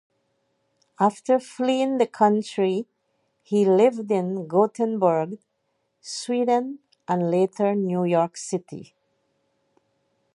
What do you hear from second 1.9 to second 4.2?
the country, he lived